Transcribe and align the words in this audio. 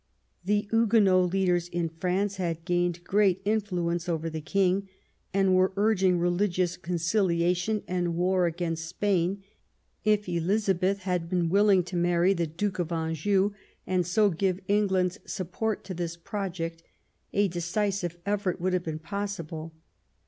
The 0.43 0.67
Huguenot 0.71 1.31
leaders 1.31 1.67
in 1.67 1.87
France 1.87 2.37
had 2.37 2.65
gained 2.65 3.03
great 3.03 3.39
influence 3.45 4.09
over 4.09 4.31
the 4.31 4.41
King 4.41 4.89
and 5.31 5.53
were 5.53 5.73
urging 5.77 6.17
religious 6.17 6.75
conciliation 6.75 7.83
and 7.87 8.15
war 8.15 8.47
against 8.47 8.87
Spain. 8.87 9.43
If 10.03 10.27
Elizabeth 10.27 11.01
had 11.03 11.29
been 11.29 11.49
willing 11.49 11.83
to 11.83 11.95
marry 11.95 12.33
the 12.33 12.47
Duke 12.47 12.79
of 12.79 12.91
Anjou 12.91 13.53
and 13.85 14.03
so 14.07 14.31
give 14.31 14.59
England's 14.67 15.19
support 15.31 15.83
to 15.83 15.93
this 15.93 16.17
project, 16.17 16.81
a 17.31 17.47
decisive 17.47 18.17
effort 18.25 18.59
would 18.59 18.73
have 18.73 18.83
been 18.83 18.97
possible. 18.97 19.71